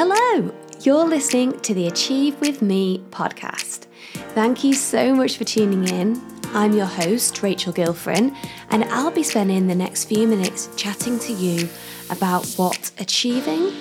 [0.00, 3.86] Hello, you're listening to the Achieve With Me podcast.
[4.32, 6.22] Thank you so much for tuning in.
[6.54, 8.32] I'm your host, Rachel Gilfrin,
[8.70, 11.68] and I'll be spending the next few minutes chatting to you
[12.10, 13.72] about what achieving,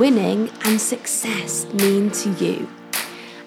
[0.00, 2.68] winning, and success mean to you.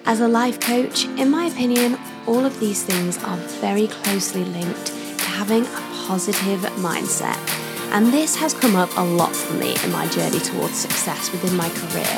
[0.06, 4.86] As a life coach, in my opinion, all of these things are very closely linked
[4.86, 7.55] to having a positive mindset.
[7.96, 11.56] And this has come up a lot for me in my journey towards success within
[11.56, 12.12] my career.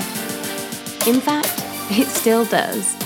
[1.06, 1.54] In fact,
[1.96, 2.96] it still does.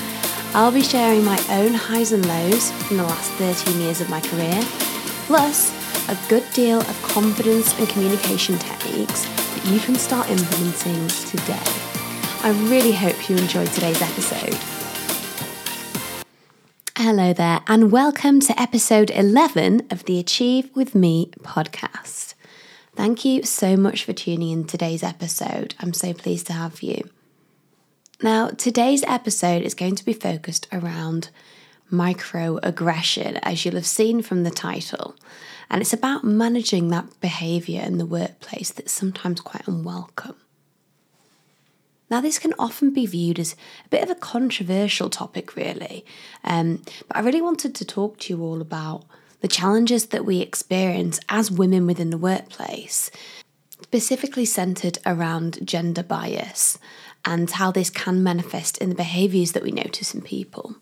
[0.54, 4.22] I'll be sharing my own highs and lows from the last 13 years of my
[4.22, 4.58] career,
[5.26, 5.70] plus
[6.08, 11.60] a good deal of confidence and communication techniques that you can start implementing today.
[12.42, 14.56] I really hope you enjoyed today's episode.
[16.96, 22.31] Hello there, and welcome to episode 11 of the Achieve With Me podcast.
[22.94, 25.74] Thank you so much for tuning in today's episode.
[25.80, 27.08] I'm so pleased to have you.
[28.22, 31.30] Now, today's episode is going to be focused around
[31.90, 35.16] microaggression, as you'll have seen from the title.
[35.70, 40.36] And it's about managing that behaviour in the workplace that's sometimes quite unwelcome.
[42.10, 43.54] Now, this can often be viewed as
[43.86, 46.04] a bit of a controversial topic, really,
[46.44, 49.04] um, but I really wanted to talk to you all about
[49.42, 53.10] the challenges that we experience as women within the workplace,
[53.82, 56.78] specifically centred around gender bias
[57.24, 60.76] and how this can manifest in the behaviours that we notice in people.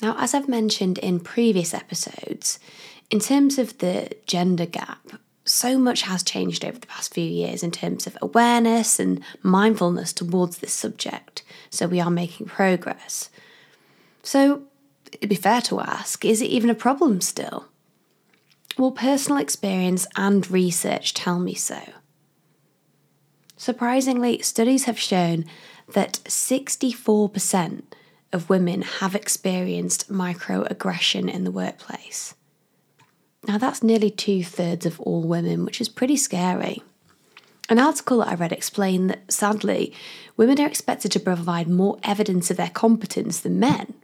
[0.00, 2.58] Now, as I've mentioned in previous episodes,
[3.10, 5.12] in terms of the gender gap,
[5.44, 10.12] so much has changed over the past few years in terms of awareness and mindfulness
[10.12, 13.30] towards this subject, so we are making progress.
[14.22, 14.62] So,
[15.12, 17.66] it'd be fair to ask is it even a problem still?
[18.78, 21.80] Well, personal experience and research tell me so.
[23.56, 25.44] Surprisingly, studies have shown
[25.92, 27.82] that 64%
[28.32, 32.34] of women have experienced microaggression in the workplace.
[33.46, 36.82] Now, that's nearly two thirds of all women, which is pretty scary.
[37.68, 39.92] An article that I read explained that sadly,
[40.36, 43.94] women are expected to provide more evidence of their competence than men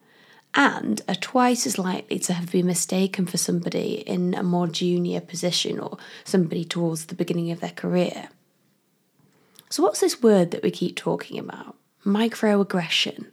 [0.54, 5.20] and are twice as likely to have been mistaken for somebody in a more junior
[5.20, 8.28] position or somebody towards the beginning of their career.
[9.70, 11.76] So, what's this word that we keep talking about?
[12.04, 13.26] Microaggression.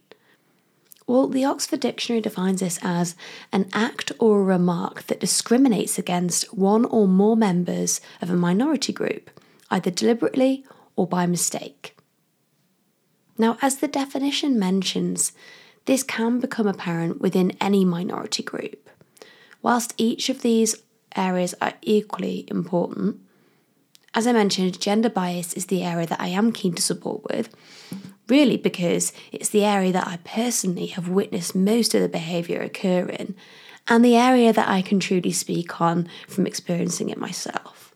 [1.08, 3.16] Well, the Oxford Dictionary defines this as
[3.52, 8.92] an act or a remark that discriminates against one or more members of a minority
[8.92, 9.30] group,
[9.70, 10.66] either deliberately
[10.96, 11.96] or by mistake.
[13.38, 15.32] Now, as the definition mentions,
[15.86, 18.90] this can become apparent within any minority group.
[19.62, 20.76] Whilst each of these
[21.16, 23.22] areas are equally important,
[24.14, 27.50] as I mentioned, gender bias is the area that I am keen to support with,
[28.30, 33.08] really because it's the area that I personally have witnessed most of the behaviour occur
[33.10, 33.36] in,
[33.88, 37.94] and the area that I can truly speak on from experiencing it myself.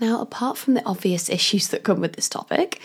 [0.00, 2.80] Now, apart from the obvious issues that come with this topic,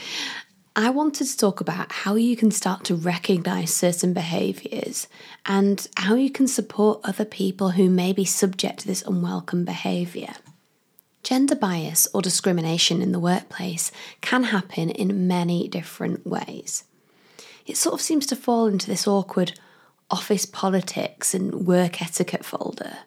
[0.75, 5.07] I wanted to talk about how you can start to recognise certain behaviours
[5.45, 10.33] and how you can support other people who may be subject to this unwelcome behaviour.
[11.21, 13.91] Gender bias or discrimination in the workplace
[14.21, 16.85] can happen in many different ways.
[17.67, 19.59] It sort of seems to fall into this awkward
[20.09, 22.97] office politics and work etiquette folder.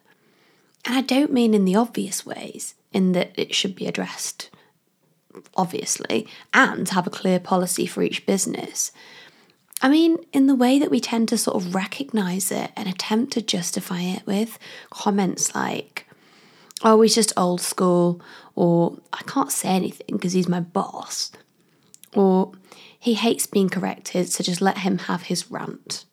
[0.85, 4.49] And I don't mean in the obvious ways, in that it should be addressed,
[5.55, 8.91] obviously, and have a clear policy for each business.
[9.81, 13.33] I mean, in the way that we tend to sort of recognise it and attempt
[13.33, 14.57] to justify it with
[14.89, 16.07] comments like,
[16.83, 18.21] oh, he's just old school,
[18.55, 21.31] or I can't say anything because he's my boss,
[22.13, 22.53] or
[22.99, 26.05] he hates being corrected, so just let him have his rant.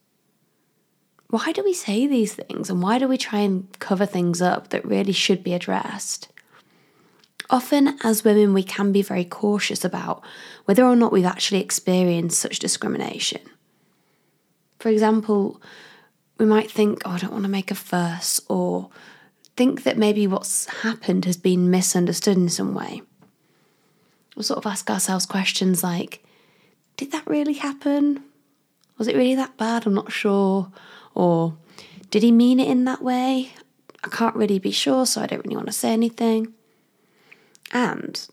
[1.31, 4.69] Why do we say these things and why do we try and cover things up
[4.69, 6.29] that really should be addressed?
[7.51, 10.23] Often, as women, we can be very cautious about
[10.65, 13.43] whether or not we've actually experienced such discrimination.
[14.79, 15.61] For example,
[16.39, 18.91] we might think, oh, I don't want to make a fuss, or
[19.57, 23.03] think that maybe what's happened has been misunderstood in some way.
[24.35, 26.25] We'll sort of ask ourselves questions like
[26.97, 28.25] Did that really happen?
[28.99, 29.87] Was it really that bad?
[29.87, 30.71] I'm not sure.
[31.15, 31.57] Or
[32.11, 33.53] did he mean it in that way?
[34.03, 36.53] I can't really be sure, so I don't really want to say anything.
[37.75, 38.27] And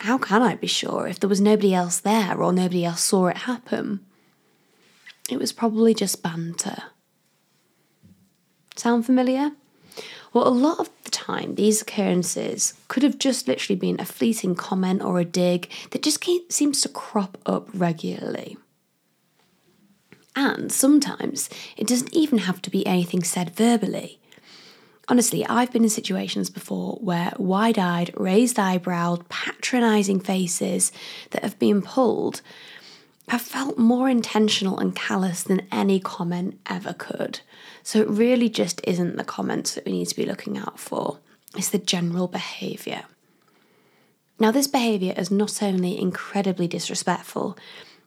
[0.00, 3.28] how can I be sure if there was nobody else there or nobody else saw
[3.28, 4.00] it happen?
[5.30, 6.82] It was probably just banter.
[8.76, 9.52] Sound familiar?
[10.32, 14.54] Well, a lot of the time, these occurrences could have just literally been a fleeting
[14.54, 18.56] comment or a dig that just seems to crop up regularly.
[20.36, 24.20] And sometimes it doesn't even have to be anything said verbally.
[25.10, 30.92] Honestly, I've been in situations before where wide eyed, raised eyebrowed, patronising faces
[31.30, 32.42] that have been pulled
[33.28, 37.40] have felt more intentional and callous than any comment ever could.
[37.82, 41.18] So it really just isn't the comments that we need to be looking out for,
[41.56, 43.04] it's the general behaviour.
[44.38, 47.56] Now, this behaviour is not only incredibly disrespectful,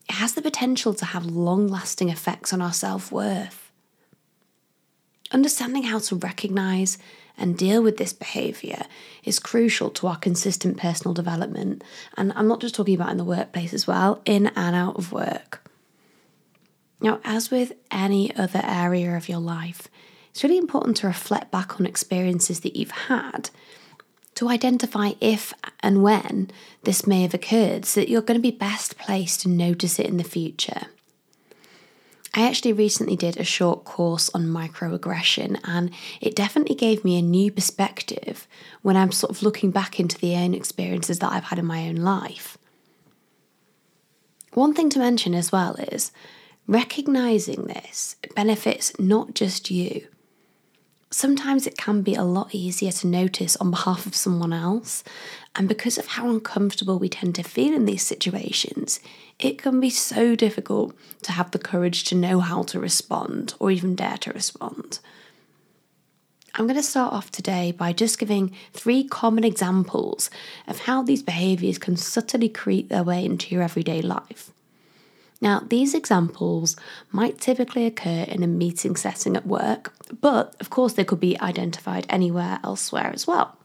[0.07, 3.70] it has the potential to have long lasting effects on our self worth.
[5.31, 6.97] Understanding how to recognise
[7.37, 8.83] and deal with this behaviour
[9.23, 11.83] is crucial to our consistent personal development.
[12.17, 15.11] And I'm not just talking about in the workplace as well, in and out of
[15.11, 15.61] work.
[16.99, 19.87] Now, as with any other area of your life,
[20.29, 23.49] it's really important to reflect back on experiences that you've had
[24.35, 26.49] to identify if and when
[26.83, 30.05] this may have occurred so that you're going to be best placed to notice it
[30.05, 30.87] in the future.
[32.33, 35.91] I actually recently did a short course on microaggression, and
[36.21, 38.47] it definitely gave me a new perspective
[38.81, 41.89] when I'm sort of looking back into the own experiences that I've had in my
[41.89, 42.57] own life.
[44.53, 46.11] One thing to mention as well is
[46.67, 50.07] recognizing this benefits not just you,
[51.11, 55.03] sometimes it can be a lot easier to notice on behalf of someone else.
[55.55, 58.99] And because of how uncomfortable we tend to feel in these situations,
[59.37, 63.69] it can be so difficult to have the courage to know how to respond or
[63.69, 64.99] even dare to respond.
[66.55, 70.29] I'm going to start off today by just giving three common examples
[70.67, 74.51] of how these behaviours can subtly creep their way into your everyday life.
[75.39, 76.75] Now, these examples
[77.11, 81.39] might typically occur in a meeting setting at work, but of course they could be
[81.39, 83.57] identified anywhere elsewhere as well.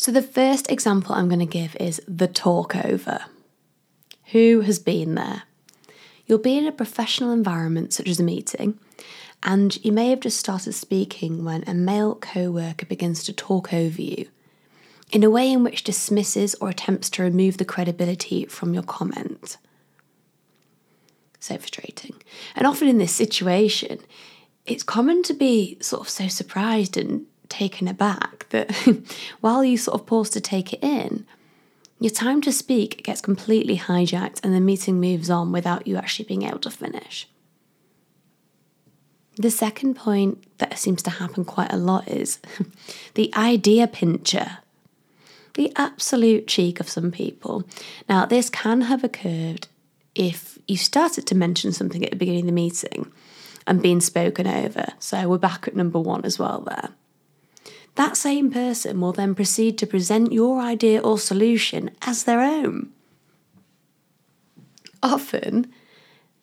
[0.00, 3.26] So, the first example I'm going to give is the talk over.
[4.32, 5.42] Who has been there?
[6.24, 8.78] You'll be in a professional environment such as a meeting,
[9.42, 13.74] and you may have just started speaking when a male co worker begins to talk
[13.74, 14.26] over you
[15.12, 19.58] in a way in which dismisses or attempts to remove the credibility from your comment.
[21.40, 22.14] So frustrating.
[22.56, 23.98] And often in this situation,
[24.64, 28.72] it's common to be sort of so surprised and taken aback that
[29.40, 31.26] while you sort of pause to take it in,
[31.98, 36.24] your time to speak gets completely hijacked and the meeting moves on without you actually
[36.24, 37.28] being able to finish.
[39.36, 42.40] The second point that seems to happen quite a lot is
[43.14, 44.58] the idea pincher
[45.54, 47.64] the absolute cheek of some people.
[48.08, 49.66] Now, this can have occurred
[50.14, 53.10] if you started to mention something at the beginning of the meeting
[53.66, 54.86] and being spoken over.
[54.98, 56.90] So we're back at number one as well there.
[58.00, 62.92] That same person will then proceed to present your idea or solution as their own.
[65.02, 65.70] Often,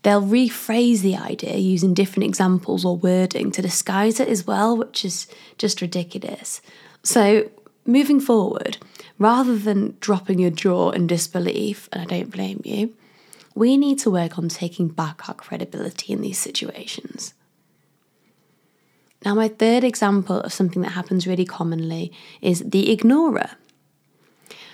[0.03, 5.03] they'll rephrase the idea using different examples or wording to disguise it as well, which
[5.03, 5.25] is
[5.57, 6.61] just ridiculous.
[7.01, 7.49] So,
[7.87, 8.77] moving forward,
[9.17, 12.93] rather than dropping your jaw in disbelief, and I don't blame you,
[13.55, 17.33] we need to work on taking back our credibility in these situations.
[19.25, 22.11] Now, my third example of something that happens really commonly
[22.41, 23.51] is the ignorer.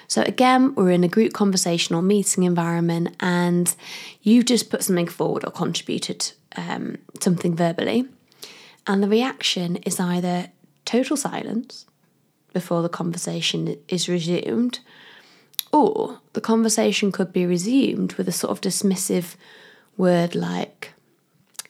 [0.08, 3.74] So, again, we're in a group conversation or meeting environment, and
[4.22, 8.06] you've just put something forward or contributed um, something verbally,
[8.86, 10.52] and the reaction is either
[10.86, 11.86] total silence,
[12.54, 14.80] before the conversation is resumed.
[15.72, 19.36] Or the conversation could be resumed with a sort of dismissive
[19.98, 20.94] word like,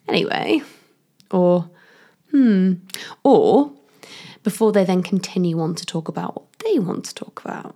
[0.07, 0.61] anyway,
[1.31, 1.69] or
[2.33, 2.73] hmm,
[3.23, 3.71] or
[4.41, 7.75] before they then continue on to talk about what they want to talk about.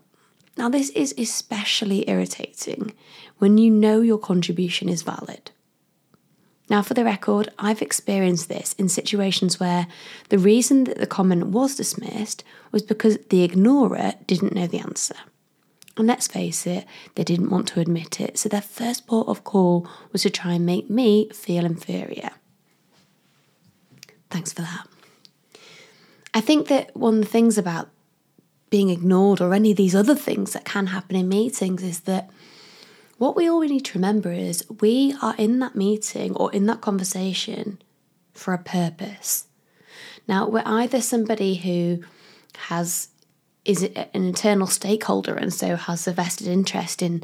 [0.58, 2.94] Now, this is especially irritating
[3.38, 5.52] when you know your contribution is valid.
[6.70, 9.88] Now, for the record, I've experienced this in situations where
[10.30, 15.16] the reason that the comment was dismissed was because the ignorer didn't know the answer.
[15.96, 16.86] And let's face it,
[17.16, 20.54] they didn't want to admit it, so their first port of call was to try
[20.54, 22.32] and make me feel inferior.
[24.30, 24.88] Thanks for that.
[26.34, 27.90] I think that one of the things about
[28.70, 32.30] being ignored or any of these other things that can happen in meetings is that
[33.18, 36.82] what we all need to remember is we are in that meeting or in that
[36.82, 37.82] conversation
[38.34, 39.48] for a purpose.
[40.28, 42.04] Now, we're either somebody who
[42.68, 43.10] has
[43.66, 47.22] is an internal stakeholder and so has a vested interest in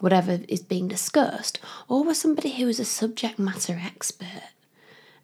[0.00, 4.50] whatever is being discussed, or we're somebody who is a subject matter expert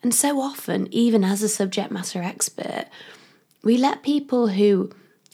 [0.03, 2.87] And so often, even as a subject matter expert,
[3.63, 4.91] we let people who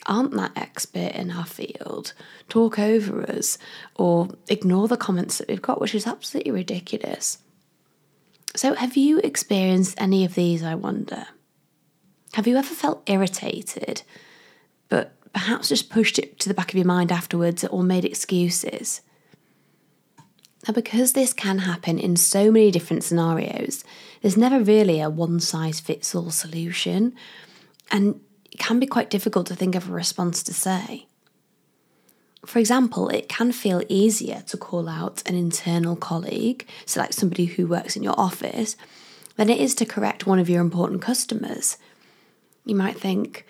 [0.06, 2.12] aren't that expert in our field
[2.49, 3.58] talk over us
[3.94, 7.38] or ignore the comments that we've got, which is absolutely ridiculous.
[8.54, 11.26] So, have you experienced any of these, I wonder?
[12.32, 14.02] Have you ever felt irritated,
[14.88, 19.02] but perhaps just pushed it to the back of your mind afterwards or made excuses?
[20.66, 23.85] Now, because this can happen in so many different scenarios,
[24.20, 27.14] there's never really a one size fits all solution,
[27.90, 28.20] and
[28.50, 31.06] it can be quite difficult to think of a response to say.
[32.44, 37.46] For example, it can feel easier to call out an internal colleague, so like somebody
[37.46, 38.76] who works in your office,
[39.37, 41.76] than it is to correct one of your important customers.
[42.64, 43.46] You might think,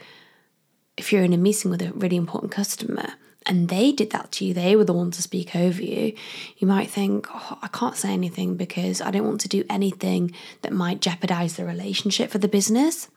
[0.97, 3.15] if you're in a meeting with a really important customer
[3.47, 6.15] and they did that to you, they were the ones to speak over you,
[6.59, 10.33] you might think, oh, I can't say anything because I don't want to do anything
[10.63, 13.09] that might jeopardize the relationship for the business.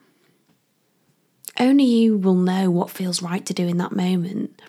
[1.60, 4.62] Only you will know what feels right to do in that moment.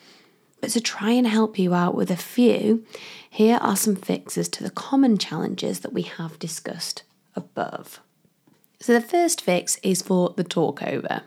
[0.61, 2.85] But to try and help you out with a few,
[3.29, 7.03] here are some fixes to the common challenges that we have discussed
[7.35, 8.01] above.
[8.81, 11.03] So, the first fix is for the talkover.
[11.03, 11.21] Yeah,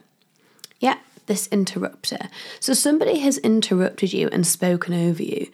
[1.27, 2.30] this interrupter.
[2.60, 5.50] So, somebody has interrupted you and spoken over you.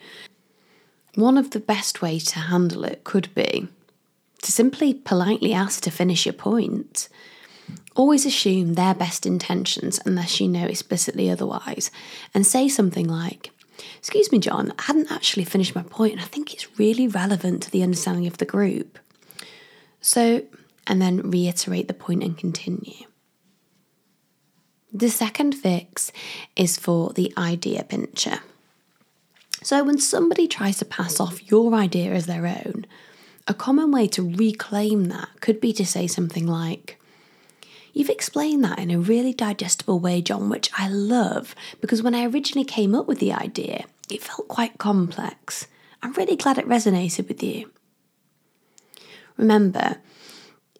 [1.14, 3.68] One of the best ways to handle it could be
[4.42, 7.08] to simply politely ask to finish your point.
[7.94, 11.90] Always assume their best intentions unless you know explicitly otherwise,
[12.34, 13.50] and say something like,
[13.98, 17.62] Excuse me, John, I hadn't actually finished my point, and I think it's really relevant
[17.62, 18.98] to the understanding of the group.
[20.00, 20.42] So,
[20.86, 23.06] and then reiterate the point and continue.
[24.92, 26.10] The second fix
[26.56, 28.40] is for the idea pincher.
[29.62, 32.86] So, when somebody tries to pass off your idea as their own,
[33.46, 37.00] a common way to reclaim that could be to say something like,
[37.92, 42.24] You've explained that in a really digestible way, John, which I love because when I
[42.26, 45.66] originally came up with the idea, it felt quite complex.
[46.02, 47.70] I'm really glad it resonated with you.
[49.36, 49.96] Remember,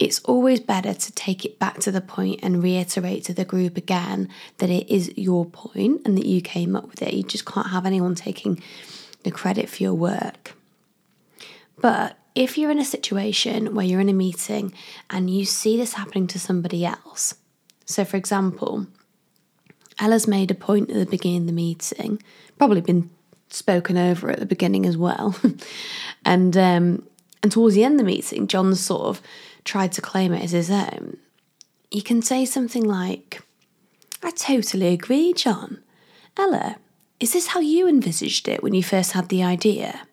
[0.01, 3.77] it's always better to take it back to the point and reiterate to the group
[3.77, 7.13] again that it is your point and that you came up with it.
[7.13, 8.63] You just can't have anyone taking
[9.25, 10.57] the credit for your work.
[11.83, 14.73] But if you're in a situation where you're in a meeting
[15.11, 17.35] and you see this happening to somebody else,
[17.85, 18.87] so for example,
[19.99, 22.23] Ella's made a point at the beginning of the meeting,
[22.57, 23.11] probably been
[23.51, 25.37] spoken over at the beginning as well,
[26.25, 27.07] and um,
[27.43, 29.23] and towards the end of the meeting, John's sort of
[29.65, 31.19] tried to claim it as his own.
[31.91, 33.43] You can say something like,
[34.23, 35.83] "I totally agree, John.
[36.37, 36.77] Ella,
[37.19, 40.07] is this how you envisaged it when you first had the idea?"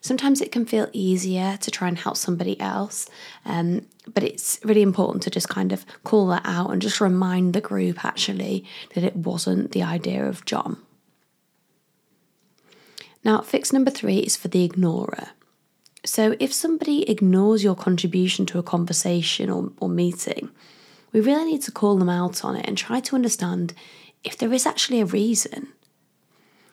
[0.00, 3.08] Sometimes it can feel easier to try and help somebody else,
[3.46, 7.54] um, but it's really important to just kind of call that out and just remind
[7.54, 10.76] the group actually that it wasn't the idea of John.
[13.24, 15.28] Now, fix number three is for the ignorer.
[16.04, 20.50] So, if somebody ignores your contribution to a conversation or, or meeting,
[21.12, 23.72] we really need to call them out on it and try to understand
[24.22, 25.68] if there is actually a reason.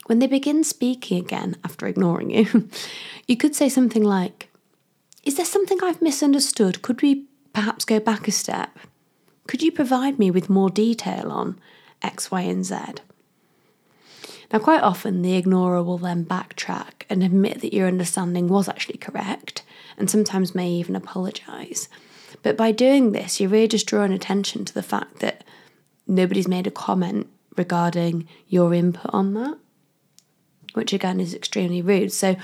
[0.07, 2.69] When they begin speaking again after ignoring you,
[3.27, 4.49] you could say something like,
[5.23, 6.81] Is there something I've misunderstood?
[6.81, 8.77] Could we perhaps go back a step?
[9.47, 11.59] Could you provide me with more detail on
[12.01, 12.75] X, Y, and Z?
[14.51, 18.97] Now, quite often, the ignorer will then backtrack and admit that your understanding was actually
[18.97, 19.63] correct,
[19.97, 21.87] and sometimes may even apologise.
[22.43, 25.43] But by doing this, you're really just drawing attention to the fact that
[26.07, 29.57] nobody's made a comment regarding your input on that
[30.73, 32.11] which again is extremely rude.
[32.11, 32.35] So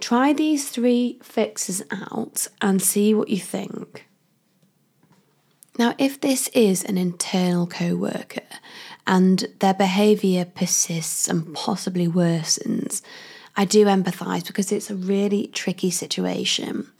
[0.00, 4.06] try these three fixes out and see what you think.
[5.78, 8.42] Now, if this is an internal co worker
[9.06, 13.00] and their behaviour persists and possibly worsens,
[13.56, 16.90] I do empathise because it's a really tricky situation.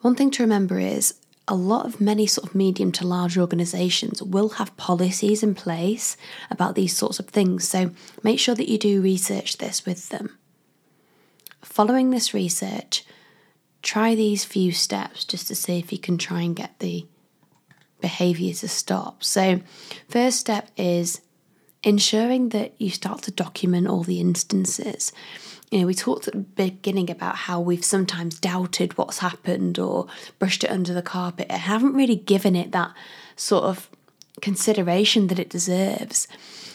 [0.00, 1.14] One thing to remember is
[1.48, 6.16] a lot of many sort of medium to large organizations will have policies in place
[6.50, 7.68] about these sorts of things.
[7.68, 7.90] So
[8.22, 10.38] make sure that you do research this with them.
[11.60, 13.04] Following this research,
[13.82, 17.06] try these few steps just to see if you can try and get the
[18.02, 19.24] behavior to stop.
[19.24, 19.62] So,
[20.08, 21.22] first step is
[21.82, 25.12] ensuring that you start to document all the instances
[25.72, 30.06] you know, we talked at the beginning about how we've sometimes doubted what's happened or
[30.38, 32.92] brushed it under the carpet and haven't really given it that
[33.36, 33.88] sort of
[34.42, 36.28] consideration that it deserves.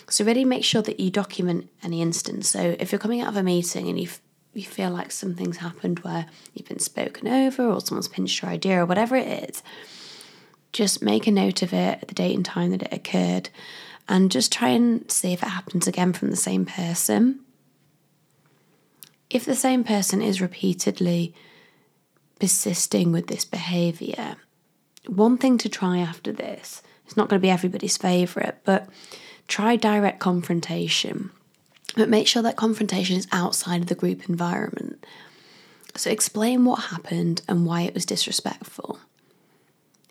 [0.10, 2.50] So, really make sure that you document any instance.
[2.50, 4.20] So, if you're coming out of a meeting and you've
[4.56, 8.82] you feel like something's happened where you've been spoken over or someone's pinched your idea
[8.82, 9.62] or whatever it is,
[10.78, 13.50] just make a note of it, at the date and time that it occurred,
[14.08, 17.40] and just try and see if it happens again from the same person.
[19.30, 21.34] If the same person is repeatedly
[22.40, 24.36] persisting with this behavior,
[25.08, 28.88] one thing to try after this, it's not going to be everybody's favourite, but
[29.48, 31.32] try direct confrontation.
[31.96, 35.04] But make sure that confrontation is outside of the group environment.
[35.96, 39.00] So explain what happened and why it was disrespectful.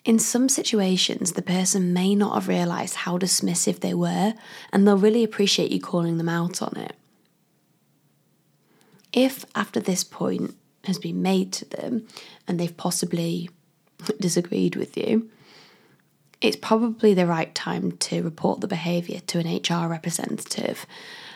[0.06, 4.34] In some situations, the person may not have realised how dismissive they were,
[4.72, 6.94] and they'll really appreciate you calling them out on it.
[9.12, 12.06] If after this point has been made to them
[12.46, 13.50] and they've possibly
[14.20, 15.28] disagreed with you,
[16.40, 20.86] it's probably the right time to report the behaviour to an HR representative.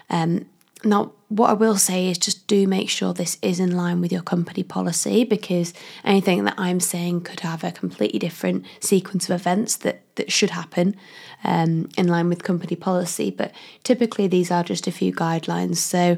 [0.08, 0.46] Um,
[0.84, 4.10] now, what I will say is just do make sure this is in line with
[4.10, 9.38] your company policy because anything that I'm saying could have a completely different sequence of
[9.38, 10.96] events that, that should happen
[11.44, 13.30] um, in line with company policy.
[13.30, 13.52] But
[13.84, 15.76] typically, these are just a few guidelines.
[15.76, 16.16] So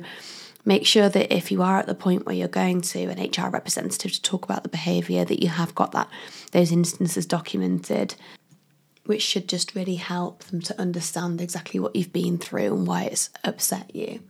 [0.65, 3.51] make sure that if you are at the point where you're going to an HR
[3.51, 6.09] representative to talk about the behaviour, that you have got that
[6.53, 8.15] those instances documented
[9.05, 13.03] which should just really help them to understand exactly what you've been through and why
[13.03, 14.21] it's upset you.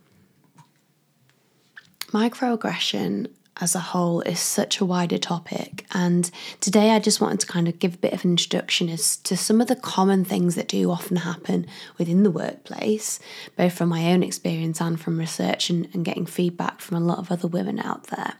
[2.12, 7.46] Microaggression as a whole is such a wider topic, and today I just wanted to
[7.46, 10.54] kind of give a bit of an introduction as to some of the common things
[10.54, 11.66] that do often happen
[11.98, 13.18] within the workplace,
[13.56, 17.18] both from my own experience and from research and, and getting feedback from a lot
[17.18, 18.34] of other women out there.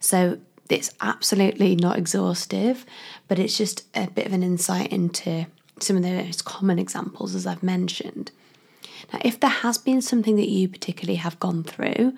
[0.00, 0.38] So,
[0.68, 2.84] it's absolutely not exhaustive,
[3.26, 5.46] but it's just a bit of an insight into
[5.80, 8.32] some of the most common examples, as I've mentioned.
[9.12, 12.12] Now, if there has been something that you particularly have gone through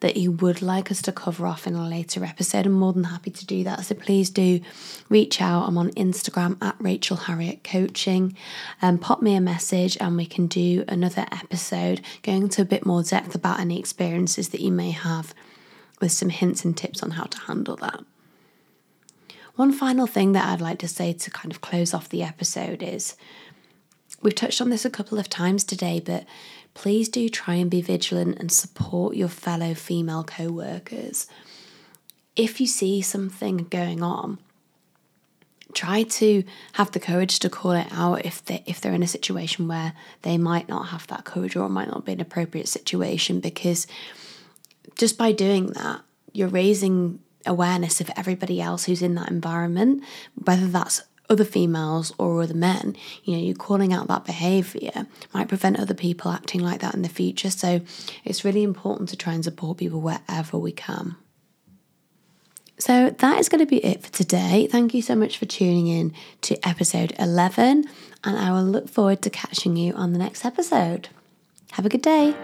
[0.00, 3.04] that you would like us to cover off in a later episode, I'm more than
[3.04, 3.84] happy to do that.
[3.86, 4.60] So please do
[5.08, 5.66] reach out.
[5.66, 8.36] I'm on Instagram at Rachel Harriet Coaching
[8.82, 12.84] and pop me a message, and we can do another episode going into a bit
[12.84, 15.34] more depth about any experiences that you may have
[16.00, 18.04] with some hints and tips on how to handle that.
[19.56, 22.82] One final thing that I'd like to say to kind of close off the episode
[22.82, 23.16] is
[24.24, 26.24] we've touched on this a couple of times today, but
[26.72, 31.28] please do try and be vigilant and support your fellow female co workers.
[32.34, 34.38] If you see something going on,
[35.72, 39.08] try to have the courage to call it out if they if they're in a
[39.08, 43.40] situation where they might not have that courage or might not be an appropriate situation
[43.40, 43.86] because
[44.96, 46.00] just by doing that
[46.32, 50.02] you're raising awareness of everybody else who's in that environment,
[50.44, 55.48] whether that's other females or other men, you know, you calling out that behavior might
[55.48, 57.50] prevent other people acting like that in the future.
[57.50, 57.80] So
[58.24, 61.16] it's really important to try and support people wherever we can.
[62.78, 64.66] So that is going to be it for today.
[64.70, 67.84] Thank you so much for tuning in to episode 11,
[68.24, 71.08] and I will look forward to catching you on the next episode.
[71.72, 72.36] Have a good day.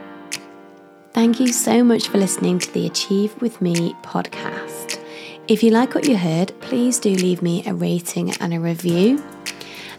[1.12, 5.04] Thank you so much for listening to the Achieve With Me podcast.
[5.50, 9.20] If you like what you heard, please do leave me a rating and a review.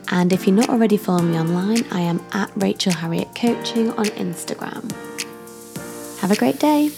[0.10, 4.06] And if you're not already following me online, I am at Rachel Harriet Coaching on
[4.06, 4.90] Instagram.
[6.22, 6.90] Have a great day.